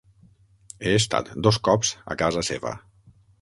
He 0.87 0.93
estat 0.99 1.29
dos 1.49 1.59
cops 1.69 1.93
a 2.15 2.19
casa 2.23 2.45
seva. 2.49 2.73